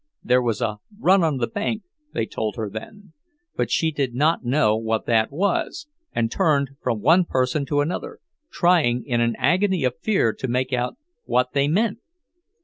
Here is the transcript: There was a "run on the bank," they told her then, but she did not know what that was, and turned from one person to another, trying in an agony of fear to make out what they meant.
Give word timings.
There 0.23 0.41
was 0.41 0.61
a 0.61 0.79
"run 0.99 1.23
on 1.23 1.37
the 1.37 1.45
bank," 1.45 1.83
they 2.11 2.25
told 2.25 2.55
her 2.55 2.71
then, 2.71 3.13
but 3.55 3.69
she 3.69 3.91
did 3.91 4.15
not 4.15 4.43
know 4.43 4.75
what 4.75 5.05
that 5.05 5.31
was, 5.31 5.85
and 6.11 6.31
turned 6.31 6.69
from 6.81 7.01
one 7.01 7.23
person 7.23 7.67
to 7.67 7.81
another, 7.81 8.17
trying 8.51 9.05
in 9.05 9.21
an 9.21 9.35
agony 9.37 9.83
of 9.83 9.99
fear 9.99 10.33
to 10.33 10.47
make 10.47 10.73
out 10.73 10.97
what 11.25 11.51
they 11.53 11.67
meant. 11.67 11.99